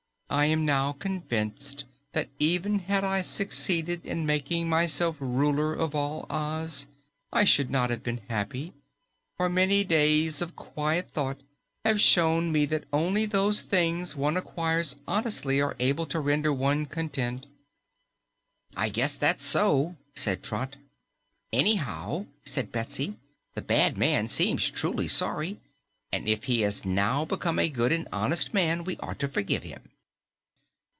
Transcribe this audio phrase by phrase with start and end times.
[0.33, 6.25] I am now convinced that even had I succeeded in making myself ruler of all
[6.29, 6.85] Oz,
[7.33, 8.71] I should not have been happy,
[9.35, 11.41] for many days of quiet thought
[11.83, 16.85] have shown me that only those things one acquires honestly are able to render one
[16.85, 17.45] content."
[18.73, 20.77] "I guess that's so," said Trot.
[21.51, 23.17] "Anyhow," said Betsy,
[23.53, 25.59] "the bad man seems truly sorry,
[26.09, 29.63] and if he has now become a good and honest man, we ought to forgive
[29.63, 29.89] him."